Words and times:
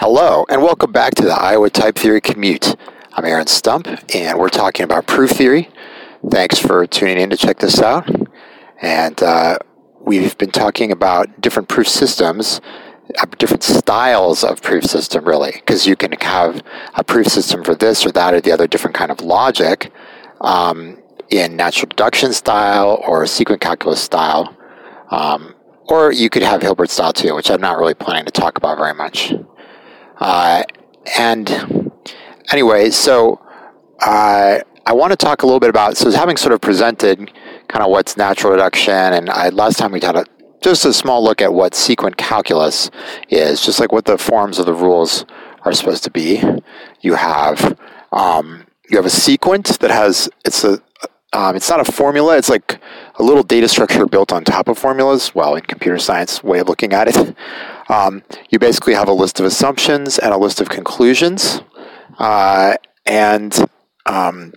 Hello, 0.00 0.46
and 0.48 0.62
welcome 0.62 0.92
back 0.92 1.16
to 1.16 1.24
the 1.24 1.32
Iowa 1.32 1.70
Type 1.70 1.96
Theory 1.96 2.20
Commute. 2.20 2.76
I'm 3.14 3.24
Aaron 3.24 3.48
Stump, 3.48 3.88
and 4.14 4.38
we're 4.38 4.48
talking 4.48 4.84
about 4.84 5.08
proof 5.08 5.30
theory. 5.30 5.70
Thanks 6.30 6.56
for 6.56 6.86
tuning 6.86 7.18
in 7.18 7.30
to 7.30 7.36
check 7.36 7.58
this 7.58 7.80
out. 7.80 8.08
And 8.80 9.20
uh, 9.20 9.58
we've 10.00 10.38
been 10.38 10.52
talking 10.52 10.92
about 10.92 11.40
different 11.40 11.68
proof 11.68 11.88
systems, 11.88 12.60
uh, 13.18 13.26
different 13.38 13.64
styles 13.64 14.44
of 14.44 14.62
proof 14.62 14.84
system, 14.84 15.24
really, 15.24 15.50
because 15.50 15.84
you 15.84 15.96
can 15.96 16.12
have 16.20 16.62
a 16.94 17.02
proof 17.02 17.26
system 17.26 17.64
for 17.64 17.74
this 17.74 18.06
or 18.06 18.12
that 18.12 18.34
or 18.34 18.40
the 18.40 18.52
other 18.52 18.68
different 18.68 18.94
kind 18.94 19.10
of 19.10 19.20
logic 19.20 19.92
um, 20.42 20.96
in 21.28 21.56
natural 21.56 21.88
deduction 21.88 22.32
style 22.32 23.02
or 23.04 23.26
sequent 23.26 23.60
calculus 23.60 24.00
style. 24.00 24.56
Um, 25.10 25.56
or 25.88 26.12
you 26.12 26.30
could 26.30 26.44
have 26.44 26.62
Hilbert 26.62 26.90
style 26.90 27.12
too, 27.12 27.34
which 27.34 27.50
I'm 27.50 27.60
not 27.60 27.78
really 27.78 27.94
planning 27.94 28.26
to 28.26 28.30
talk 28.30 28.56
about 28.56 28.78
very 28.78 28.94
much. 28.94 29.34
Uh, 30.18 30.62
and 31.16 31.90
anyway, 32.52 32.90
so 32.90 33.40
uh, 34.00 34.60
I 34.86 34.92
want 34.92 35.12
to 35.12 35.16
talk 35.16 35.42
a 35.42 35.46
little 35.46 35.60
bit 35.60 35.70
about. 35.70 35.96
So, 35.96 36.10
having 36.10 36.36
sort 36.36 36.52
of 36.52 36.60
presented 36.60 37.30
kind 37.68 37.84
of 37.84 37.90
what's 37.90 38.16
natural 38.16 38.52
deduction, 38.52 38.94
and 38.94 39.30
I, 39.30 39.50
last 39.50 39.78
time 39.78 39.92
we 39.92 40.00
had 40.00 40.16
a, 40.16 40.24
just 40.62 40.84
a 40.84 40.92
small 40.92 41.22
look 41.22 41.40
at 41.40 41.52
what 41.52 41.74
sequent 41.74 42.16
calculus 42.16 42.90
is, 43.28 43.64
just 43.64 43.80
like 43.80 43.92
what 43.92 44.06
the 44.06 44.18
forms 44.18 44.58
of 44.58 44.66
the 44.66 44.74
rules 44.74 45.24
are 45.62 45.72
supposed 45.72 46.04
to 46.04 46.10
be. 46.10 46.42
You 47.00 47.14
have 47.14 47.78
um, 48.12 48.66
you 48.88 48.96
have 48.96 49.06
a 49.06 49.10
sequent 49.10 49.78
that 49.80 49.90
has 49.90 50.28
it's 50.44 50.64
a 50.64 50.80
um, 51.32 51.56
it's 51.56 51.68
not 51.68 51.86
a 51.86 51.92
formula. 51.92 52.36
It's 52.38 52.48
like 52.48 52.80
a 53.16 53.22
little 53.22 53.42
data 53.42 53.68
structure 53.68 54.06
built 54.06 54.32
on 54.32 54.44
top 54.44 54.68
of 54.68 54.78
formulas. 54.78 55.34
Well, 55.34 55.54
in 55.56 55.62
computer 55.62 55.98
science 55.98 56.42
way 56.42 56.60
of 56.60 56.68
looking 56.68 56.92
at 56.92 57.08
it, 57.08 57.36
um, 57.90 58.22
you 58.50 58.58
basically 58.58 58.94
have 58.94 59.08
a 59.08 59.12
list 59.12 59.38
of 59.40 59.46
assumptions 59.46 60.18
and 60.18 60.32
a 60.32 60.38
list 60.38 60.60
of 60.60 60.68
conclusions, 60.68 61.60
uh, 62.18 62.76
and 63.04 63.54
um, 64.06 64.52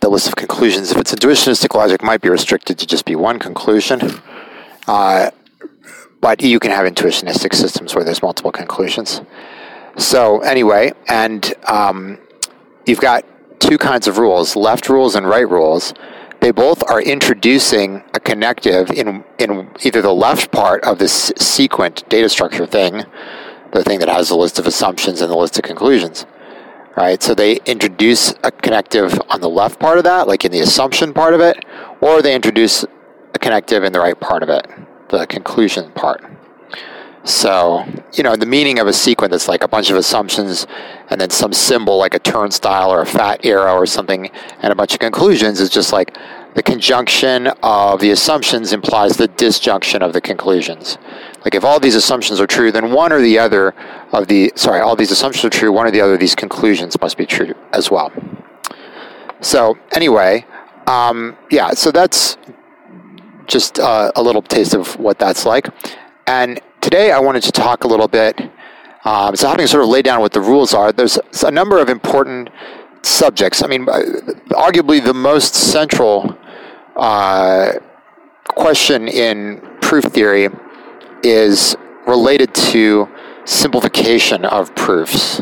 the 0.00 0.08
list 0.10 0.26
of 0.28 0.36
conclusions. 0.36 0.90
If 0.90 0.98
it's 0.98 1.14
intuitionistic 1.14 1.74
logic, 1.74 2.02
might 2.02 2.20
be 2.20 2.28
restricted 2.28 2.78
to 2.78 2.86
just 2.86 3.04
be 3.04 3.14
one 3.14 3.38
conclusion. 3.38 4.00
Uh, 4.88 5.30
but 6.20 6.42
you 6.42 6.58
can 6.58 6.70
have 6.70 6.86
intuitionistic 6.86 7.54
systems 7.54 7.94
where 7.94 8.04
there's 8.04 8.22
multiple 8.22 8.52
conclusions. 8.52 9.20
So 9.96 10.40
anyway, 10.40 10.92
and 11.08 11.52
um, 11.66 12.18
you've 12.86 13.00
got 13.00 13.24
two 13.60 13.78
kinds 13.78 14.08
of 14.08 14.18
rules, 14.18 14.56
left 14.56 14.88
rules 14.88 15.14
and 15.14 15.28
right 15.28 15.48
rules. 15.48 15.94
They 16.40 16.50
both 16.50 16.82
are 16.90 17.00
introducing 17.00 18.02
a 18.14 18.20
connective 18.20 18.90
in, 18.90 19.22
in 19.38 19.70
either 19.84 20.02
the 20.02 20.14
left 20.14 20.50
part 20.50 20.82
of 20.84 20.98
this 20.98 21.32
sequent 21.38 22.08
data 22.08 22.28
structure 22.28 22.66
thing, 22.66 23.04
the 23.72 23.84
thing 23.84 24.00
that 24.00 24.08
has 24.08 24.30
the 24.30 24.36
list 24.36 24.58
of 24.58 24.66
assumptions 24.66 25.20
and 25.20 25.30
the 25.30 25.36
list 25.36 25.58
of 25.58 25.64
conclusions, 25.64 26.24
right? 26.96 27.22
So 27.22 27.34
they 27.34 27.58
introduce 27.66 28.32
a 28.42 28.50
connective 28.50 29.20
on 29.28 29.40
the 29.42 29.50
left 29.50 29.78
part 29.78 29.98
of 29.98 30.04
that, 30.04 30.26
like 30.26 30.44
in 30.44 30.50
the 30.50 30.60
assumption 30.60 31.12
part 31.12 31.34
of 31.34 31.40
it, 31.40 31.64
or 32.00 32.22
they 32.22 32.34
introduce 32.34 32.84
a 33.34 33.38
connective 33.38 33.84
in 33.84 33.92
the 33.92 34.00
right 34.00 34.18
part 34.18 34.42
of 34.42 34.48
it, 34.48 34.66
the 35.10 35.26
conclusion 35.26 35.92
part. 35.92 36.24
So, 37.24 37.84
you 38.14 38.22
know, 38.22 38.34
the 38.34 38.46
meaning 38.46 38.78
of 38.78 38.86
a 38.86 38.92
sequence 38.92 39.34
is 39.34 39.48
like 39.48 39.62
a 39.62 39.68
bunch 39.68 39.90
of 39.90 39.96
assumptions 39.96 40.66
and 41.10 41.20
then 41.20 41.28
some 41.30 41.52
symbol 41.52 41.98
like 41.98 42.14
a 42.14 42.18
turnstile 42.18 42.90
or 42.90 43.02
a 43.02 43.06
fat 43.06 43.44
arrow 43.44 43.74
or 43.74 43.84
something 43.86 44.30
and 44.60 44.72
a 44.72 44.74
bunch 44.74 44.94
of 44.94 45.00
conclusions 45.00 45.60
is 45.60 45.68
just 45.68 45.92
like 45.92 46.16
the 46.54 46.62
conjunction 46.62 47.48
of 47.62 48.00
the 48.00 48.10
assumptions 48.10 48.72
implies 48.72 49.16
the 49.16 49.28
disjunction 49.28 50.02
of 50.02 50.12
the 50.12 50.20
conclusions. 50.20 50.98
Like 51.44 51.54
if 51.54 51.62
all 51.62 51.78
these 51.78 51.94
assumptions 51.94 52.40
are 52.40 52.46
true, 52.46 52.72
then 52.72 52.90
one 52.92 53.12
or 53.12 53.20
the 53.20 53.38
other 53.38 53.74
of 54.12 54.26
the, 54.28 54.52
sorry, 54.56 54.80
all 54.80 54.96
these 54.96 55.10
assumptions 55.10 55.44
are 55.44 55.50
true, 55.50 55.70
one 55.70 55.86
or 55.86 55.90
the 55.90 56.00
other 56.00 56.14
of 56.14 56.20
these 56.20 56.34
conclusions 56.34 57.00
must 57.00 57.16
be 57.16 57.26
true 57.26 57.54
as 57.72 57.90
well. 57.90 58.12
So, 59.40 59.78
anyway, 59.92 60.44
um, 60.86 61.36
yeah, 61.50 61.70
so 61.70 61.92
that's 61.92 62.36
just 63.46 63.78
uh, 63.78 64.12
a 64.16 64.22
little 64.22 64.42
taste 64.42 64.74
of 64.74 64.98
what 64.98 65.18
that's 65.18 65.46
like. 65.46 65.68
And 66.26 66.60
today 66.80 67.12
I 67.12 67.18
wanted 67.20 67.42
to 67.44 67.52
talk 67.52 67.84
a 67.84 67.88
little 67.88 68.08
bit. 68.08 68.40
Um, 69.04 69.34
so, 69.34 69.48
having 69.48 69.66
sort 69.66 69.82
of 69.82 69.88
laid 69.88 70.04
down 70.04 70.20
what 70.20 70.32
the 70.32 70.40
rules 70.40 70.74
are, 70.74 70.92
there's 70.92 71.18
a 71.42 71.50
number 71.50 71.78
of 71.78 71.88
important 71.88 72.50
subjects. 73.02 73.62
I 73.62 73.66
mean, 73.66 73.88
uh, 73.88 74.00
arguably 74.50 75.02
the 75.02 75.14
most 75.14 75.54
central 75.54 76.36
uh, 76.96 77.72
question 78.48 79.08
in 79.08 79.60
proof 79.80 80.04
theory 80.04 80.48
is 81.22 81.76
related 82.06 82.54
to 82.54 83.08
simplification 83.44 84.44
of 84.44 84.74
proofs. 84.74 85.40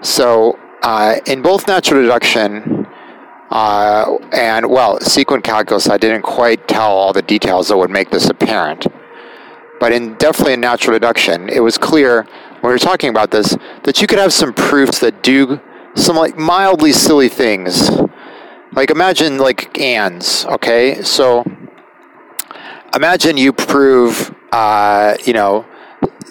So, 0.00 0.58
uh, 0.82 1.16
in 1.26 1.42
both 1.42 1.66
natural 1.68 2.02
deduction 2.02 2.86
uh, 3.50 4.16
and, 4.32 4.70
well, 4.70 5.00
sequent 5.00 5.44
calculus, 5.44 5.88
I 5.88 5.98
didn't 5.98 6.22
quite 6.22 6.68
tell 6.68 6.92
all 6.92 7.12
the 7.12 7.22
details 7.22 7.68
that 7.68 7.76
would 7.76 7.90
make 7.90 8.10
this 8.10 8.28
apparent. 8.30 8.86
But 9.80 9.92
in 9.92 10.14
definitely 10.14 10.54
in 10.54 10.60
natural 10.60 10.94
deduction, 10.94 11.48
it 11.48 11.60
was 11.60 11.78
clear 11.78 12.22
when 12.60 12.62
we 12.62 12.70
were 12.70 12.78
talking 12.78 13.10
about 13.10 13.30
this 13.30 13.56
that 13.84 14.00
you 14.00 14.06
could 14.06 14.18
have 14.18 14.32
some 14.32 14.52
proofs 14.52 14.98
that 15.00 15.22
do 15.22 15.60
some 15.94 16.16
like 16.16 16.36
mildly 16.36 16.92
silly 16.92 17.28
things. 17.28 17.90
Like 18.72 18.90
imagine 18.90 19.38
like 19.38 19.78
ands, 19.78 20.44
okay? 20.46 21.02
So 21.02 21.44
imagine 22.94 23.36
you 23.36 23.52
prove, 23.52 24.34
uh, 24.52 25.16
you 25.24 25.32
know, 25.32 25.64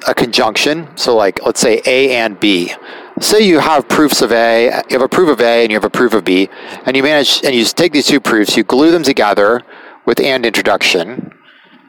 a 0.07 0.13
conjunction. 0.13 0.95
So 0.95 1.15
like 1.15 1.43
let's 1.45 1.59
say 1.59 1.81
A 1.85 2.15
and 2.17 2.39
B. 2.39 2.73
Say 3.19 3.41
you 3.41 3.59
have 3.59 3.89
proofs 3.89 4.21
of 4.21 4.31
A, 4.31 4.65
you 4.89 4.93
have 4.93 5.01
a 5.01 5.09
proof 5.09 5.29
of 5.29 5.41
A 5.41 5.63
and 5.63 5.71
you 5.71 5.75
have 5.75 5.83
a 5.83 5.89
proof 5.89 6.13
of 6.13 6.23
B, 6.23 6.49
and 6.85 6.95
you 6.95 7.01
manage 7.01 7.43
and 7.43 7.55
you 7.55 7.65
take 7.65 7.91
these 7.91 8.05
two 8.05 8.19
proofs, 8.19 8.55
you 8.55 8.63
glue 8.63 8.91
them 8.91 9.01
together 9.01 9.63
with 10.05 10.19
and 10.19 10.45
introduction, 10.45 11.33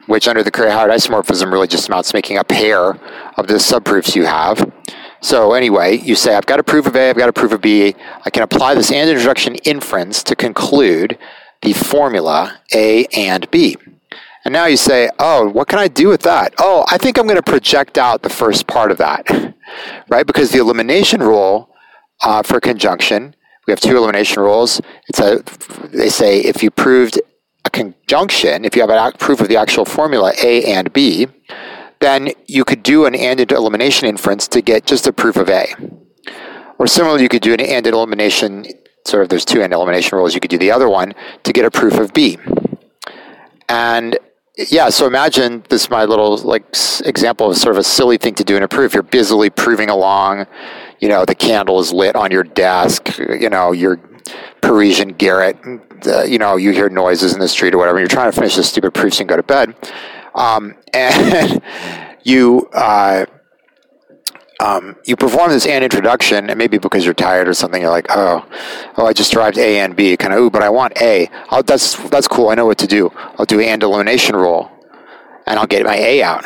which 0.09 0.27
under 0.27 0.41
the 0.41 0.49
Curry-Howard 0.49 0.89
isomorphism 0.89 1.51
really 1.51 1.67
just 1.67 1.87
amounts 1.87 2.09
to 2.09 2.17
making 2.17 2.39
a 2.39 2.43
pair 2.43 2.93
of 3.37 3.45
the 3.45 3.53
subproofs 3.53 4.15
you 4.15 4.25
have. 4.25 4.71
So 5.21 5.53
anyway, 5.53 5.97
you 5.97 6.15
say, 6.15 6.33
I've 6.33 6.47
got 6.47 6.59
a 6.59 6.63
proof 6.63 6.87
of 6.87 6.95
A, 6.95 7.11
I've 7.11 7.17
got 7.17 7.29
a 7.29 7.33
proof 7.33 7.51
of 7.51 7.61
B. 7.61 7.93
I 8.25 8.31
can 8.31 8.41
apply 8.41 8.73
this 8.73 8.91
and 8.91 9.07
introduction 9.07 9.53
inference 9.65 10.23
to 10.23 10.35
conclude 10.35 11.15
the 11.61 11.73
formula 11.73 12.59
A 12.73 13.05
and 13.15 13.49
B. 13.51 13.77
And 14.43 14.51
now 14.51 14.65
you 14.65 14.77
say, 14.77 15.11
oh, 15.19 15.47
what 15.47 15.67
can 15.67 15.77
I 15.77 15.87
do 15.87 16.07
with 16.07 16.23
that? 16.23 16.55
Oh, 16.57 16.85
I 16.89 16.97
think 16.97 17.19
I'm 17.19 17.27
going 17.27 17.35
to 17.35 17.43
project 17.43 17.99
out 17.99 18.23
the 18.23 18.29
first 18.29 18.65
part 18.65 18.89
of 18.89 18.97
that, 18.97 19.29
right? 20.09 20.25
Because 20.25 20.49
the 20.49 20.57
elimination 20.57 21.21
rule 21.21 21.69
uh, 22.23 22.41
for 22.41 22.59
conjunction, 22.59 23.35
we 23.67 23.71
have 23.71 23.79
two 23.79 23.95
elimination 23.95 24.41
rules. 24.41 24.81
It's 25.07 25.19
a, 25.19 25.43
they 25.95 26.09
say 26.09 26.39
if 26.39 26.63
you 26.63 26.71
proved 26.71 27.21
a 27.69 27.71
conjunction, 27.71 28.65
if 28.65 28.75
you 28.75 28.81
have 28.85 28.89
a 28.89 29.17
proof 29.17 29.41
of 29.41 29.47
the 29.47 29.57
actual 29.57 29.85
formula 29.85 30.33
A 30.43 30.63
and 30.65 30.91
B, 30.91 31.27
then 31.99 32.31
you 32.47 32.63
could 32.63 32.83
do 32.83 33.05
an 33.05 33.15
AND 33.15 33.51
elimination 33.51 34.07
inference 34.07 34.47
to 34.49 34.61
get 34.61 34.85
just 34.85 35.07
a 35.07 35.13
proof 35.13 35.35
of 35.37 35.49
A. 35.49 35.67
Or 36.79 36.87
similarly, 36.87 37.23
you 37.23 37.29
could 37.29 37.41
do 37.41 37.53
an 37.53 37.61
AND 37.61 37.87
elimination, 37.87 38.65
sort 39.05 39.23
of 39.23 39.29
there's 39.29 39.45
two 39.45 39.61
AND 39.61 39.73
elimination 39.73 40.17
rules, 40.17 40.33
you 40.33 40.39
could 40.39 40.49
do 40.49 40.57
the 40.57 40.71
other 40.71 40.89
one 40.89 41.13
to 41.43 41.53
get 41.53 41.65
a 41.65 41.71
proof 41.71 41.99
of 41.99 42.13
B. 42.13 42.37
And 43.67 44.17
yeah, 44.57 44.89
so 44.89 45.05
imagine 45.05 45.63
this 45.69 45.89
my 45.89 46.05
little 46.05 46.37
like 46.37 46.63
example 47.05 47.51
of 47.51 47.57
sort 47.57 47.75
of 47.75 47.79
a 47.79 47.83
silly 47.83 48.17
thing 48.17 48.35
to 48.35 48.43
do 48.43 48.57
in 48.57 48.63
a 48.63 48.67
proof. 48.67 48.93
You're 48.93 49.03
busily 49.03 49.49
proving 49.49 49.89
along, 49.89 50.47
you 50.99 51.07
know, 51.07 51.23
the 51.25 51.35
candle 51.35 51.79
is 51.79 51.93
lit 51.93 52.15
on 52.15 52.31
your 52.31 52.43
desk, 52.43 53.17
you 53.19 53.49
know, 53.49 53.71
you're 53.71 53.99
Parisian 54.61 55.09
garret, 55.09 55.57
uh, 56.07 56.23
you 56.23 56.37
know, 56.37 56.55
you 56.55 56.71
hear 56.71 56.89
noises 56.89 57.33
in 57.33 57.39
the 57.39 57.47
street 57.47 57.73
or 57.73 57.77
whatever. 57.77 57.99
You're 57.99 58.07
trying 58.07 58.31
to 58.31 58.35
finish 58.35 58.55
this 58.55 58.69
stupid 58.69 58.93
proof 58.93 59.19
and 59.19 59.29
go 59.29 59.35
to 59.35 59.43
bed. 59.43 59.75
Um, 60.35 60.75
and 60.93 61.61
you, 62.23 62.69
uh, 62.73 63.25
um, 64.59 64.97
you 65.05 65.15
perform 65.15 65.51
this 65.51 65.65
and 65.65 65.83
introduction, 65.83 66.49
and 66.49 66.57
maybe 66.57 66.77
because 66.77 67.05
you're 67.05 67.13
tired 67.13 67.47
or 67.47 67.53
something, 67.53 67.81
you're 67.81 67.91
like, 67.91 68.07
oh, 68.09 68.45
oh, 68.97 69.05
I 69.05 69.13
just 69.13 69.31
derived 69.31 69.57
A 69.57 69.79
and 69.79 69.95
B, 69.95 70.17
kind 70.17 70.33
of, 70.33 70.39
ooh, 70.39 70.49
but 70.49 70.61
I 70.61 70.69
want 70.69 71.01
A. 71.01 71.29
Oh, 71.49 71.61
that's 71.61 71.95
that's 72.09 72.27
cool. 72.27 72.49
I 72.49 72.55
know 72.55 72.65
what 72.65 72.77
to 72.79 72.87
do. 72.87 73.09
I'll 73.37 73.45
do 73.45 73.61
and 73.61 73.81
elimination 73.81 74.35
rule, 74.35 74.69
and 75.47 75.57
I'll 75.57 75.67
get 75.67 75.85
my 75.85 75.95
A 75.95 76.23
out. 76.23 76.45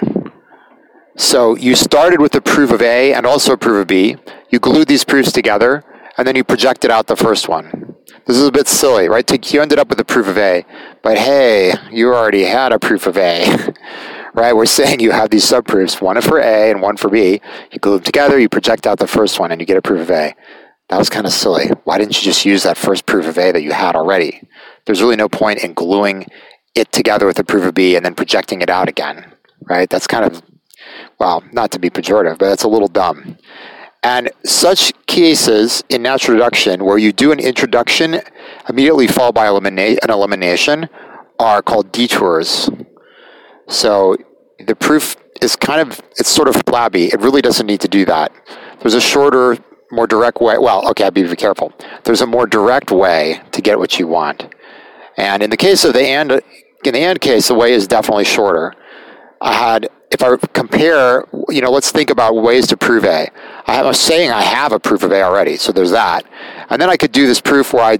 So 1.17 1.55
you 1.55 1.75
started 1.75 2.21
with 2.21 2.35
a 2.35 2.41
proof 2.41 2.71
of 2.71 2.81
A 2.81 3.13
and 3.13 3.25
also 3.25 3.53
a 3.53 3.57
proof 3.57 3.81
of 3.81 3.87
B. 3.87 4.17
You 4.49 4.59
glued 4.59 4.87
these 4.87 5.03
proofs 5.03 5.31
together, 5.31 5.83
and 6.17 6.27
then 6.27 6.35
you 6.35 6.43
projected 6.43 6.91
out 6.91 7.07
the 7.07 7.15
first 7.15 7.47
one. 7.47 7.95
This 8.25 8.37
is 8.37 8.47
a 8.47 8.51
bit 8.51 8.67
silly, 8.67 9.09
right? 9.09 9.53
You 9.53 9.61
ended 9.61 9.79
up 9.79 9.89
with 9.89 9.99
a 9.99 10.05
proof 10.05 10.27
of 10.27 10.37
A, 10.37 10.65
but 11.01 11.17
hey, 11.17 11.73
you 11.91 12.13
already 12.13 12.43
had 12.43 12.71
a 12.71 12.79
proof 12.79 13.07
of 13.07 13.17
A, 13.17 13.73
right? 14.33 14.55
We're 14.55 14.65
saying 14.65 14.99
you 14.99 15.11
have 15.11 15.29
these 15.29 15.45
subproofs, 15.45 16.01
one 16.01 16.19
for 16.21 16.39
A 16.39 16.71
and 16.71 16.81
one 16.81 16.97
for 16.97 17.09
B. 17.09 17.41
You 17.71 17.79
glue 17.79 17.95
them 17.95 18.03
together, 18.03 18.39
you 18.39 18.49
project 18.49 18.87
out 18.87 18.99
the 18.99 19.07
first 19.07 19.39
one, 19.39 19.51
and 19.51 19.59
you 19.59 19.67
get 19.67 19.77
a 19.77 19.81
proof 19.81 20.01
of 20.01 20.11
A. 20.11 20.35
That 20.89 20.97
was 20.99 21.09
kind 21.09 21.25
of 21.25 21.33
silly. 21.33 21.67
Why 21.85 21.97
didn't 21.97 22.17
you 22.17 22.23
just 22.23 22.45
use 22.45 22.63
that 22.63 22.77
first 22.77 23.05
proof 23.05 23.25
of 23.25 23.37
A 23.37 23.51
that 23.51 23.63
you 23.63 23.71
had 23.71 23.95
already? 23.95 24.47
There's 24.85 25.01
really 25.01 25.15
no 25.15 25.29
point 25.29 25.63
in 25.63 25.73
gluing 25.73 26.27
it 26.75 26.91
together 26.91 27.25
with 27.25 27.39
a 27.39 27.43
proof 27.43 27.65
of 27.65 27.73
B 27.73 27.95
and 27.95 28.05
then 28.05 28.15
projecting 28.15 28.61
it 28.61 28.69
out 28.69 28.89
again, 28.89 29.33
right? 29.69 29.89
That's 29.89 30.07
kind 30.07 30.25
of 30.25 30.41
Well, 31.19 31.43
not 31.51 31.71
to 31.71 31.79
be 31.79 31.89
pejorative, 31.89 32.37
but 32.37 32.49
that's 32.49 32.63
a 32.63 32.67
little 32.67 32.87
dumb. 32.87 33.37
And 34.03 34.29
such 34.43 34.91
cases 35.13 35.83
in 35.89 36.01
natural 36.01 36.35
deduction 36.35 36.83
where 36.83 36.97
you 36.97 37.13
do 37.13 37.31
an 37.31 37.39
introduction 37.39 38.19
immediately 38.67 39.05
followed 39.05 39.35
by 39.35 39.45
an 39.45 40.09
elimination 40.09 40.89
are 41.37 41.61
called 41.61 41.91
detours. 41.91 42.67
So 43.67 44.17
the 44.65 44.75
proof 44.75 45.15
is 45.39 45.55
kind 45.55 45.81
of, 45.81 46.01
it's 46.17 46.29
sort 46.29 46.47
of 46.47 46.55
flabby. 46.67 47.05
It 47.05 47.19
really 47.19 47.41
doesn't 47.41 47.67
need 47.67 47.81
to 47.81 47.87
do 47.87 48.05
that. 48.05 48.31
There's 48.79 48.95
a 48.95 49.01
shorter, 49.01 49.57
more 49.91 50.07
direct 50.07 50.41
way. 50.41 50.57
Well, 50.57 50.89
okay, 50.89 51.03
I'll 51.03 51.11
be 51.11 51.23
careful. 51.35 51.71
There's 52.05 52.21
a 52.21 52.27
more 52.27 52.47
direct 52.47 52.89
way 52.89 53.39
to 53.51 53.61
get 53.61 53.77
what 53.77 53.99
you 53.99 54.07
want. 54.07 54.49
And 55.15 55.43
in 55.43 55.51
the 55.51 55.57
case 55.57 55.85
of 55.85 55.93
the 55.93 56.01
and, 56.01 56.31
in 56.31 56.93
the 56.93 56.99
and 56.99 57.21
case, 57.21 57.49
the 57.49 57.53
way 57.53 57.71
is 57.73 57.87
definitely 57.87 58.25
shorter. 58.25 58.73
I 59.39 59.53
had, 59.53 59.89
if 60.13 60.23
I 60.23 60.35
compare, 60.53 61.25
you 61.49 61.61
know, 61.61 61.71
let's 61.71 61.91
think 61.91 62.09
about 62.09 62.35
ways 62.35 62.67
to 62.67 62.77
prove 62.77 63.03
A. 63.05 63.29
I 63.65 63.81
was 63.83 63.99
saying 63.99 64.31
I 64.31 64.41
have 64.41 64.71
a 64.71 64.79
proof 64.79 65.03
of 65.03 65.11
A 65.11 65.21
already, 65.21 65.57
so 65.57 65.71
there's 65.71 65.91
that. 65.91 66.25
And 66.69 66.81
then 66.81 66.89
I 66.89 66.97
could 66.97 67.11
do 67.11 67.27
this 67.27 67.41
proof 67.41 67.73
where 67.73 67.83
I 67.83 67.97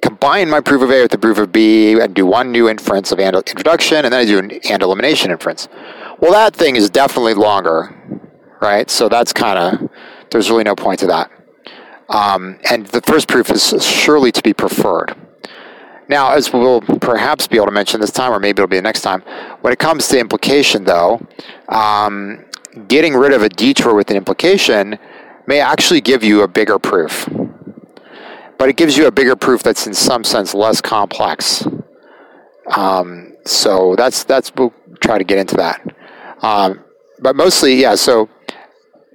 combine 0.00 0.48
my 0.48 0.60
proof 0.60 0.82
of 0.82 0.90
A 0.90 1.02
with 1.02 1.10
the 1.10 1.18
proof 1.18 1.38
of 1.38 1.52
B 1.52 1.98
and 2.00 2.14
do 2.14 2.26
one 2.26 2.52
new 2.52 2.68
inference 2.68 3.12
of 3.12 3.18
and 3.18 3.36
introduction, 3.36 4.04
and 4.04 4.12
then 4.12 4.20
I 4.20 4.24
do 4.24 4.38
an 4.38 4.50
and 4.68 4.82
elimination 4.82 5.30
inference. 5.30 5.68
Well, 6.20 6.32
that 6.32 6.54
thing 6.54 6.76
is 6.76 6.90
definitely 6.90 7.34
longer, 7.34 7.94
right? 8.60 8.88
So 8.90 9.08
that's 9.08 9.32
kind 9.32 9.58
of, 9.58 9.90
there's 10.30 10.50
really 10.50 10.64
no 10.64 10.74
point 10.74 11.00
to 11.00 11.06
that. 11.08 11.30
Um, 12.08 12.58
and 12.70 12.86
the 12.86 13.00
first 13.02 13.28
proof 13.28 13.50
is 13.50 13.84
surely 13.84 14.32
to 14.32 14.42
be 14.42 14.52
preferred. 14.52 15.16
Now, 16.12 16.32
as 16.32 16.52
we'll 16.52 16.82
perhaps 16.82 17.46
be 17.46 17.56
able 17.56 17.68
to 17.68 17.72
mention 17.72 17.98
this 17.98 18.10
time, 18.10 18.32
or 18.32 18.38
maybe 18.38 18.60
it'll 18.60 18.68
be 18.68 18.76
the 18.76 18.82
next 18.82 19.00
time, 19.00 19.22
when 19.62 19.72
it 19.72 19.78
comes 19.78 20.08
to 20.08 20.20
implication, 20.20 20.84
though, 20.84 21.26
um, 21.70 22.44
getting 22.86 23.14
rid 23.14 23.32
of 23.32 23.40
a 23.40 23.48
detour 23.48 23.94
with 23.94 24.10
an 24.10 24.18
implication 24.18 24.98
may 25.46 25.58
actually 25.58 26.02
give 26.02 26.22
you 26.22 26.42
a 26.42 26.48
bigger 26.48 26.78
proof. 26.78 27.26
But 28.58 28.68
it 28.68 28.76
gives 28.76 28.94
you 28.98 29.06
a 29.06 29.10
bigger 29.10 29.36
proof 29.36 29.62
that's 29.62 29.86
in 29.86 29.94
some 29.94 30.22
sense 30.22 30.52
less 30.52 30.82
complex. 30.82 31.66
Um, 32.76 33.32
so 33.46 33.94
that's 33.96 34.22
that's 34.24 34.52
we'll 34.54 34.74
try 35.00 35.16
to 35.16 35.24
get 35.24 35.38
into 35.38 35.56
that. 35.56 35.80
Um, 36.42 36.84
but 37.20 37.36
mostly, 37.36 37.76
yeah. 37.76 37.94
So 37.94 38.28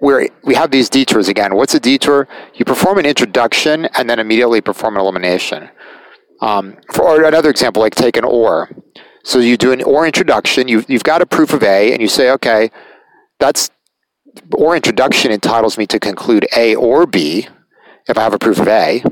we 0.02 0.32
we 0.44 0.56
have 0.56 0.72
these 0.72 0.90
detours 0.90 1.28
again. 1.28 1.56
What's 1.56 1.76
a 1.76 1.80
detour? 1.80 2.28
You 2.56 2.66
perform 2.66 2.98
an 2.98 3.06
introduction 3.06 3.86
and 3.96 4.10
then 4.10 4.18
immediately 4.18 4.62
perform 4.62 4.96
an 4.96 5.02
elimination. 5.02 5.70
Um, 6.42 6.78
for 6.94 7.24
another 7.24 7.50
example, 7.50 7.82
like 7.82 7.96
take 7.96 8.18
an 8.18 8.24
OR. 8.24 8.70
So 9.24 9.40
you 9.40 9.58
do 9.58 9.72
an 9.72 9.84
OR 9.84 10.06
introduction. 10.06 10.68
You've, 10.68 10.90
you've 10.90 11.04
got 11.04 11.22
a 11.22 11.26
proof 11.26 11.54
of 11.54 11.64
A, 11.64 11.92
and 11.92 12.02
you 12.02 12.08
say, 12.08 12.32
okay, 12.32 12.72
that's 13.40 13.70
OR 14.54 14.76
introduction 14.76 15.32
entitles 15.32 15.78
me 15.78 15.86
to 15.88 16.00
conclude 16.00 16.48
A 16.56 16.76
or 16.76 17.06
B 17.06 17.48
if 18.08 18.18
I 18.18 18.22
have 18.22 18.34
a 18.34 18.40
proof 18.40 18.60
of 18.60 18.68
A, 18.68 19.04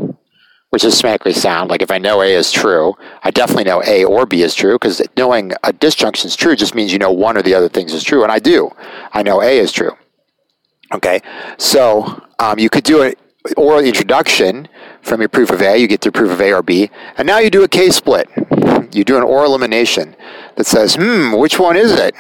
which 0.70 0.84
is 0.84 1.00
semantically 1.02 1.34
sound. 1.34 1.70
Like 1.70 1.82
if 1.82 1.92
I 1.92 1.98
know 1.98 2.22
A 2.22 2.34
is 2.34 2.52
true, 2.52 2.94
I 3.24 3.32
definitely 3.32 3.66
know 3.66 3.84
A 3.86 4.06
or 4.06 4.26
B 4.26 4.42
is 4.42 4.56
true 4.56 4.76
because 4.76 5.02
knowing 5.18 5.54
a 5.64 5.74
disjunction 5.74 6.28
is 6.28 6.36
true 6.36 6.56
just 6.56 6.76
means 6.76 6.94
you 6.94 7.00
know 7.00 7.12
one 7.12 7.38
or 7.38 7.42
the 7.42 7.54
other 7.54 7.70
things 7.70 7.94
is 7.94 8.04
true, 8.04 8.24
and 8.24 8.32
I 8.32 8.40
do. 8.40 8.72
I 9.14 9.24
know 9.24 9.42
A 9.42 9.58
is 9.60 9.72
true. 9.72 9.92
Okay, 10.94 11.20
so 11.58 12.24
um, 12.40 12.60
you 12.60 12.70
could 12.70 12.84
do 12.84 13.02
an 13.02 13.16
OR 13.58 13.84
introduction 13.84 14.68
from 15.06 15.22
your 15.22 15.30
proof 15.30 15.52
of 15.52 15.62
A, 15.62 15.78
you 15.78 15.88
get 15.88 16.04
your 16.04 16.12
proof 16.12 16.32
of 16.32 16.42
A 16.42 16.52
or 16.52 16.64
B, 16.64 16.90
and 17.18 17.28
now 17.28 17.38
you 17.38 17.50
do 17.50 17.64
a 17.64 17.68
case 17.68 17.96
split. 17.96 18.28
You 18.94 19.04
do 19.04 19.18
an 19.18 19.24
OR 19.24 19.46
elimination 19.46 20.16
that 20.56 20.66
says, 20.66 20.96
hmm, 20.96 21.34
which 21.34 21.60
one 21.60 21.78
is 21.78 21.92
it? 21.92 22.16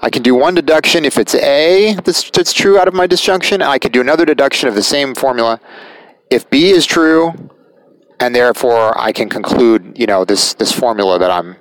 I 0.00 0.10
can 0.10 0.22
do 0.22 0.34
one 0.34 0.54
deduction 0.54 1.04
if 1.04 1.18
it's 1.18 1.34
A 1.34 1.94
that's, 2.04 2.30
that's 2.30 2.52
true 2.52 2.78
out 2.78 2.88
of 2.88 2.94
my 2.94 3.06
disjunction, 3.06 3.62
I 3.62 3.78
can 3.78 3.92
do 3.92 4.00
another 4.00 4.24
deduction 4.24 4.68
of 4.68 4.74
the 4.74 4.82
same 4.82 5.14
formula 5.14 5.60
if 6.28 6.50
B 6.50 6.70
is 6.70 6.84
true, 6.84 7.32
and 8.18 8.34
therefore 8.34 8.98
I 8.98 9.12
can 9.12 9.28
conclude, 9.28 9.96
you 9.96 10.06
know, 10.06 10.24
this, 10.24 10.54
this 10.54 10.72
formula 10.72 11.18
that 11.18 11.30
I'm 11.30 11.56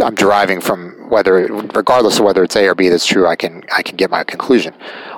I'm 0.00 0.14
deriving 0.14 0.60
from 0.60 1.10
whether, 1.10 1.46
regardless 1.74 2.18
of 2.18 2.24
whether 2.24 2.42
it's 2.42 2.56
A 2.56 2.66
or 2.66 2.74
B 2.74 2.88
that's 2.88 3.06
true, 3.06 3.26
I 3.26 3.36
can 3.36 3.62
I 3.72 3.82
can 3.82 3.96
get 3.96 4.10
my 4.10 4.24
conclusion. 4.24 4.74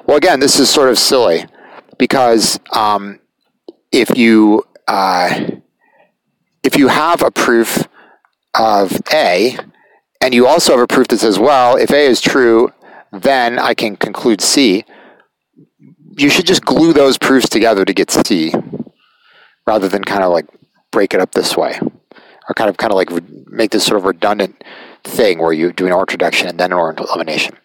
Well, 0.06 0.16
again, 0.16 0.40
this 0.40 0.58
is 0.58 0.68
sort 0.68 0.88
of 0.88 0.98
silly 0.98 1.46
because 1.96 2.58
um, 2.72 3.20
if 3.92 4.16
you 4.16 4.64
uh, 4.88 5.50
if 6.62 6.76
you 6.76 6.88
have 6.88 7.22
a 7.22 7.30
proof 7.30 7.86
of 8.54 9.00
A, 9.12 9.58
and 10.20 10.34
you 10.34 10.46
also 10.46 10.72
have 10.72 10.80
a 10.80 10.86
proof 10.86 11.08
that 11.08 11.18
says, 11.18 11.38
well, 11.38 11.76
if 11.76 11.90
A 11.90 12.06
is 12.06 12.20
true, 12.20 12.72
then 13.12 13.58
I 13.58 13.74
can 13.74 13.96
conclude 13.96 14.40
C. 14.40 14.84
You 16.16 16.30
should 16.30 16.46
just 16.46 16.64
glue 16.64 16.92
those 16.92 17.18
proofs 17.18 17.48
together 17.48 17.84
to 17.84 17.92
get 17.92 18.10
C, 18.10 18.52
rather 19.66 19.88
than 19.88 20.04
kind 20.04 20.22
of 20.22 20.32
like 20.32 20.46
break 20.90 21.14
it 21.14 21.20
up 21.20 21.32
this 21.32 21.56
way, 21.56 21.78
or 22.48 22.54
kind 22.54 22.70
of 22.70 22.76
kind 22.76 22.92
of 22.92 22.96
like 22.96 23.10
make 23.48 23.70
this 23.70 23.84
sort 23.84 23.98
of 23.98 24.04
redundant 24.04 24.62
thing 25.02 25.38
where 25.38 25.52
you 25.52 25.72
do 25.72 25.86
an 25.86 25.92
introduction 25.92 26.48
and 26.48 26.58
then 26.58 26.72
an 26.72 26.96
elimination. 26.98 27.56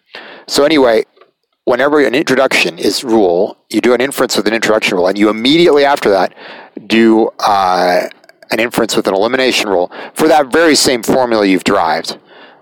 So 0.46 0.64
anyway, 0.64 1.04
whenever 1.64 2.04
an 2.04 2.14
introduction 2.14 2.78
is 2.78 3.04
rule, 3.04 3.56
you 3.68 3.80
do 3.80 3.94
an 3.94 4.00
inference 4.00 4.36
with 4.36 4.46
an 4.46 4.54
introduction 4.54 4.96
rule, 4.96 5.06
and 5.06 5.18
you 5.18 5.28
immediately 5.28 5.84
after 5.84 6.10
that 6.10 6.34
do 6.86 7.30
uh, 7.38 8.02
an 8.50 8.60
inference 8.60 8.96
with 8.96 9.06
an 9.06 9.14
elimination 9.14 9.68
rule 9.68 9.90
for 10.14 10.28
that 10.28 10.50
very 10.52 10.74
same 10.74 11.02
formula 11.02 11.46
you've 11.46 11.64
derived. 11.64 12.18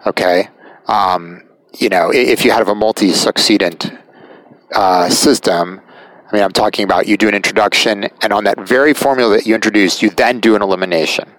Okay, 0.06 0.48
um, 0.86 1.42
you 1.78 1.88
know, 1.88 2.10
if 2.12 2.44
you 2.44 2.50
have 2.50 2.68
a 2.68 2.74
multi-succedent 2.74 3.92
uh, 4.74 5.08
system, 5.08 5.80
I 6.30 6.34
mean, 6.34 6.44
I'm 6.44 6.52
talking 6.52 6.84
about 6.84 7.06
you 7.06 7.16
do 7.16 7.28
an 7.28 7.34
introduction, 7.34 8.08
and 8.20 8.32
on 8.32 8.44
that 8.44 8.60
very 8.68 8.92
formula 8.92 9.36
that 9.36 9.46
you 9.46 9.54
introduced, 9.54 10.02
you 10.02 10.10
then 10.10 10.40
do 10.40 10.54
an 10.54 10.62
elimination. 10.62 11.30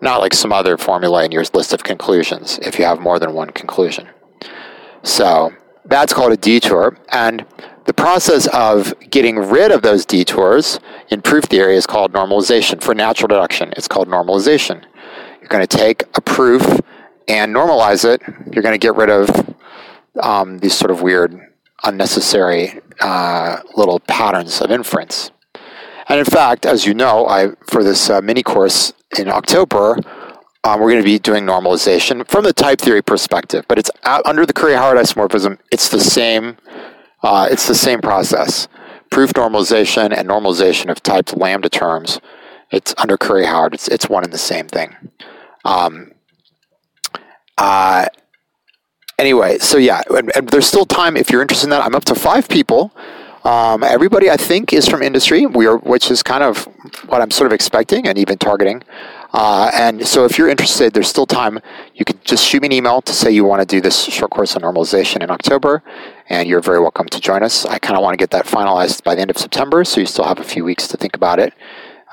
Not 0.00 0.20
like 0.20 0.34
some 0.34 0.52
other 0.52 0.76
formula 0.76 1.24
in 1.24 1.32
your 1.32 1.44
list 1.54 1.72
of 1.72 1.84
conclusions 1.84 2.58
if 2.62 2.78
you 2.78 2.84
have 2.84 3.00
more 3.00 3.18
than 3.18 3.32
one 3.32 3.50
conclusion. 3.50 4.08
So, 5.02 5.54
that's 5.88 6.12
called 6.12 6.32
a 6.32 6.36
detour. 6.36 6.96
And 7.10 7.44
the 7.86 7.94
process 7.94 8.46
of 8.48 8.94
getting 9.10 9.36
rid 9.36 9.70
of 9.70 9.82
those 9.82 10.04
detours 10.04 10.80
in 11.10 11.22
proof 11.22 11.44
theory 11.44 11.76
is 11.76 11.86
called 11.86 12.12
normalization. 12.12 12.82
For 12.82 12.94
natural 12.94 13.28
deduction, 13.28 13.72
it's 13.76 13.88
called 13.88 14.08
normalization. 14.08 14.84
You're 15.40 15.48
going 15.48 15.66
to 15.66 15.76
take 15.76 16.02
a 16.14 16.20
proof 16.20 16.80
and 17.28 17.54
normalize 17.54 18.04
it. 18.04 18.22
You're 18.52 18.62
going 18.62 18.74
to 18.74 18.78
get 18.78 18.94
rid 18.96 19.10
of 19.10 19.54
um, 20.20 20.58
these 20.58 20.74
sort 20.74 20.90
of 20.90 21.02
weird, 21.02 21.40
unnecessary 21.84 22.80
uh, 23.00 23.58
little 23.76 24.00
patterns 24.00 24.60
of 24.60 24.70
inference. 24.70 25.30
And 26.08 26.18
in 26.18 26.24
fact, 26.24 26.66
as 26.66 26.86
you 26.86 26.94
know, 26.94 27.26
I 27.26 27.50
for 27.66 27.82
this 27.82 28.08
uh, 28.08 28.20
mini 28.20 28.42
course 28.42 28.92
in 29.18 29.28
October, 29.28 29.98
um, 30.66 30.80
we're 30.80 30.90
going 30.90 31.02
to 31.02 31.04
be 31.04 31.20
doing 31.20 31.44
normalization 31.44 32.26
from 32.26 32.42
the 32.42 32.52
type 32.52 32.80
theory 32.80 33.00
perspective, 33.00 33.64
but 33.68 33.78
it's 33.78 33.90
under 34.24 34.44
the 34.44 34.52
Curry-Howard 34.52 34.98
isomorphism. 34.98 35.60
It's 35.70 35.88
the 35.88 36.00
same. 36.00 36.56
Uh, 37.22 37.46
it's 37.48 37.68
the 37.68 37.74
same 37.74 38.00
process. 38.00 38.66
Proof 39.08 39.32
normalization 39.34 40.12
and 40.12 40.28
normalization 40.28 40.90
of 40.90 41.00
typed 41.04 41.36
lambda 41.36 41.68
terms. 41.68 42.20
It's 42.72 42.92
under 42.98 43.16
Curry-Howard. 43.16 43.74
It's 43.74 43.86
it's 43.86 44.08
one 44.08 44.24
and 44.24 44.32
the 44.32 44.38
same 44.38 44.66
thing. 44.66 44.96
Um, 45.64 46.10
uh, 47.56 48.06
anyway, 49.20 49.58
so 49.58 49.78
yeah, 49.78 50.02
and, 50.10 50.32
and 50.34 50.48
there's 50.48 50.66
still 50.66 50.84
time 50.84 51.16
if 51.16 51.30
you're 51.30 51.42
interested 51.42 51.66
in 51.66 51.70
that. 51.70 51.82
I'm 51.82 51.94
up 51.94 52.06
to 52.06 52.16
five 52.16 52.48
people. 52.48 52.92
Um, 53.46 53.84
everybody, 53.84 54.28
I 54.28 54.36
think, 54.36 54.72
is 54.72 54.88
from 54.88 55.04
industry, 55.04 55.46
we 55.46 55.68
are, 55.68 55.76
which 55.76 56.10
is 56.10 56.20
kind 56.20 56.42
of 56.42 56.64
what 57.06 57.22
I'm 57.22 57.30
sort 57.30 57.46
of 57.46 57.52
expecting 57.52 58.08
and 58.08 58.18
even 58.18 58.38
targeting. 58.38 58.82
Uh, 59.32 59.70
and 59.72 60.04
so 60.04 60.24
if 60.24 60.36
you're 60.36 60.48
interested, 60.48 60.92
there's 60.92 61.06
still 61.06 61.26
time. 61.26 61.60
You 61.94 62.04
could 62.04 62.24
just 62.24 62.44
shoot 62.44 62.60
me 62.60 62.66
an 62.66 62.72
email 62.72 63.00
to 63.02 63.12
say 63.12 63.30
you 63.30 63.44
want 63.44 63.60
to 63.60 63.66
do 63.66 63.80
this 63.80 64.02
short 64.02 64.32
course 64.32 64.56
on 64.56 64.62
normalization 64.62 65.22
in 65.22 65.30
October, 65.30 65.84
and 66.28 66.48
you're 66.48 66.60
very 66.60 66.80
welcome 66.80 67.06
to 67.06 67.20
join 67.20 67.44
us. 67.44 67.64
I 67.64 67.78
kind 67.78 67.96
of 67.96 68.02
want 68.02 68.14
to 68.14 68.16
get 68.16 68.30
that 68.30 68.46
finalized 68.46 69.04
by 69.04 69.14
the 69.14 69.20
end 69.20 69.30
of 69.30 69.38
September, 69.38 69.84
so 69.84 70.00
you 70.00 70.06
still 70.06 70.24
have 70.24 70.40
a 70.40 70.44
few 70.44 70.64
weeks 70.64 70.88
to 70.88 70.96
think 70.96 71.14
about 71.14 71.38
it 71.38 71.54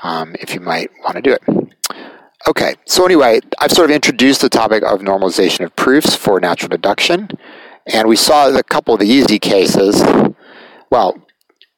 um, 0.04 0.36
if 0.38 0.54
you 0.54 0.60
might 0.60 0.92
want 1.02 1.16
to 1.16 1.20
do 1.20 1.32
it. 1.32 1.42
Okay, 2.46 2.76
so 2.84 3.04
anyway, 3.04 3.40
I've 3.58 3.72
sort 3.72 3.90
of 3.90 3.94
introduced 3.96 4.40
the 4.40 4.48
topic 4.48 4.84
of 4.84 5.00
normalization 5.00 5.64
of 5.64 5.74
proofs 5.74 6.14
for 6.14 6.38
natural 6.38 6.68
deduction, 6.68 7.28
and 7.86 8.06
we 8.06 8.14
saw 8.14 8.56
a 8.56 8.62
couple 8.62 8.94
of 8.94 9.00
the 9.00 9.06
easy 9.08 9.40
cases. 9.40 10.00
Well, 10.90 11.23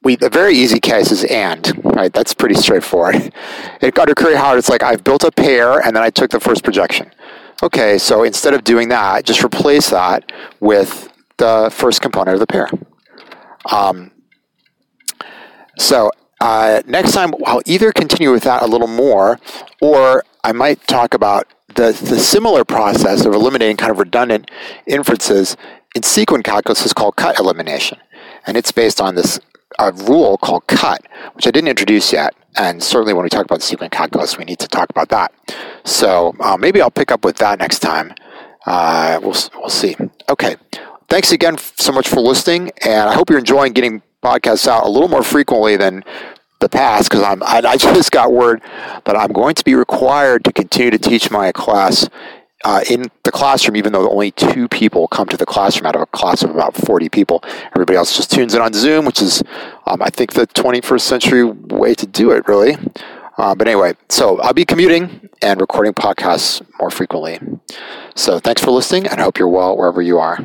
we 0.06 0.14
the 0.14 0.30
very 0.30 0.54
easy 0.54 0.78
case 0.78 1.10
is 1.10 1.24
and 1.24 1.84
right. 1.84 2.12
That's 2.12 2.32
pretty 2.32 2.54
straightforward. 2.54 3.32
It 3.82 3.98
under 3.98 4.14
Curry-Howard, 4.14 4.58
it's 4.58 4.68
like 4.70 4.82
I've 4.82 5.04
built 5.04 5.22
a 5.24 5.30
pair 5.30 5.80
and 5.80 5.94
then 5.94 6.02
I 6.02 6.10
took 6.10 6.30
the 6.30 6.40
first 6.40 6.64
projection. 6.64 7.10
Okay, 7.62 7.98
so 7.98 8.22
instead 8.22 8.54
of 8.54 8.64
doing 8.64 8.88
that, 8.88 9.24
just 9.24 9.42
replace 9.44 9.90
that 9.90 10.32
with 10.60 11.12
the 11.36 11.68
first 11.72 12.00
component 12.00 12.34
of 12.34 12.40
the 12.40 12.46
pair. 12.46 12.68
Um, 13.70 14.12
so 15.78 16.10
uh, 16.40 16.82
next 16.86 17.12
time, 17.12 17.34
I'll 17.44 17.62
either 17.66 17.92
continue 17.92 18.30
with 18.30 18.44
that 18.44 18.62
a 18.62 18.66
little 18.66 18.88
more, 18.88 19.40
or 19.80 20.24
I 20.44 20.52
might 20.52 20.86
talk 20.86 21.14
about 21.14 21.52
the, 21.74 21.92
the 21.92 22.18
similar 22.18 22.64
process 22.64 23.24
of 23.24 23.34
eliminating 23.34 23.76
kind 23.76 23.90
of 23.90 23.98
redundant 23.98 24.50
inferences 24.86 25.56
in 25.94 26.02
sequent 26.02 26.44
calculus 26.44 26.86
is 26.86 26.92
called 26.92 27.16
cut 27.16 27.38
elimination. 27.38 27.98
and 28.46 28.56
it's 28.56 28.72
based 28.72 29.00
on 29.00 29.14
this 29.14 29.40
uh, 29.78 29.92
rule 30.06 30.36
called 30.38 30.66
cut, 30.66 31.02
which 31.34 31.46
I 31.46 31.50
didn't 31.50 31.68
introduce 31.68 32.12
yet. 32.12 32.34
And 32.56 32.82
certainly 32.82 33.12
when 33.12 33.22
we 33.22 33.28
talk 33.28 33.44
about 33.44 33.60
the 33.60 33.64
sequent 33.66 33.92
calculus, 33.92 34.38
we 34.38 34.44
need 34.44 34.58
to 34.60 34.68
talk 34.68 34.88
about 34.90 35.10
that. 35.10 35.32
So 35.84 36.34
uh, 36.40 36.56
maybe 36.56 36.80
I'll 36.80 36.90
pick 36.90 37.12
up 37.12 37.24
with 37.24 37.36
that 37.36 37.58
next 37.58 37.80
time. 37.80 38.14
Uh, 38.64 39.18
we'll, 39.22 39.36
we'll 39.54 39.68
see. 39.68 39.96
Okay. 40.28 40.56
Thanks 41.08 41.30
again 41.30 41.56
so 41.58 41.92
much 41.92 42.08
for 42.08 42.20
listening, 42.20 42.72
and 42.84 43.08
I 43.08 43.14
hope 43.14 43.30
you're 43.30 43.38
enjoying 43.38 43.72
getting 43.74 44.02
podcasts 44.24 44.66
out 44.66 44.84
a 44.84 44.88
little 44.88 45.08
more 45.08 45.22
frequently 45.22 45.76
than 45.76 46.02
the 46.58 46.68
past 46.68 47.08
because 47.08 47.22
I'm 47.22 47.42
I, 47.44 47.62
I 47.64 47.76
just 47.76 48.10
got 48.10 48.32
word 48.32 48.60
that 49.04 49.16
I'm 49.16 49.32
going 49.32 49.54
to 49.54 49.64
be 49.64 49.74
required 49.74 50.44
to 50.44 50.52
continue 50.52 50.90
to 50.90 50.98
teach 50.98 51.30
my 51.30 51.52
class 51.52 52.08
uh, 52.66 52.80
in 52.90 53.04
the 53.22 53.30
classroom, 53.30 53.76
even 53.76 53.92
though 53.92 54.10
only 54.10 54.32
two 54.32 54.66
people 54.66 55.06
come 55.06 55.28
to 55.28 55.36
the 55.36 55.46
classroom 55.46 55.86
out 55.86 55.94
of 55.94 56.02
a 56.02 56.06
class 56.06 56.42
of 56.42 56.50
about 56.50 56.74
40 56.74 57.08
people. 57.08 57.40
Everybody 57.76 57.96
else 57.96 58.16
just 58.16 58.32
tunes 58.32 58.56
in 58.56 58.60
on 58.60 58.72
Zoom, 58.72 59.04
which 59.04 59.22
is, 59.22 59.40
um, 59.86 60.02
I 60.02 60.10
think, 60.10 60.32
the 60.32 60.48
21st 60.48 61.00
century 61.00 61.44
way 61.44 61.94
to 61.94 62.06
do 62.08 62.32
it, 62.32 62.48
really. 62.48 62.76
Uh, 63.38 63.54
but 63.54 63.68
anyway, 63.68 63.94
so 64.08 64.40
I'll 64.40 64.52
be 64.52 64.64
commuting 64.64 65.28
and 65.42 65.60
recording 65.60 65.94
podcasts 65.94 66.60
more 66.80 66.90
frequently. 66.90 67.38
So 68.16 68.40
thanks 68.40 68.64
for 68.64 68.72
listening, 68.72 69.06
and 69.06 69.20
hope 69.20 69.38
you're 69.38 69.46
well 69.46 69.76
wherever 69.76 70.02
you 70.02 70.18
are. 70.18 70.44